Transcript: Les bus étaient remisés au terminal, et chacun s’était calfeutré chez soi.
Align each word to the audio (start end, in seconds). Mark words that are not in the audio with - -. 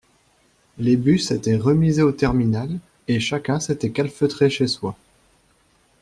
Les 0.79 0.97
bus 0.97 1.29
étaient 1.29 1.55
remisés 1.57 2.01
au 2.01 2.11
terminal, 2.11 2.71
et 3.07 3.19
chacun 3.19 3.59
s’était 3.59 3.91
calfeutré 3.91 4.49
chez 4.49 4.65
soi. 4.65 4.95